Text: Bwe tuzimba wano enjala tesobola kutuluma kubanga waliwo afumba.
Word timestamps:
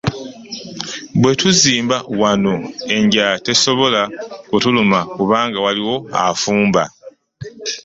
Bwe 1.21 1.31
tuzimba 1.39 1.97
wano 2.21 2.53
enjala 2.95 3.37
tesobola 3.45 4.01
kutuluma 4.49 4.99
kubanga 5.15 5.57
waliwo 5.65 5.95
afumba. 6.27 6.83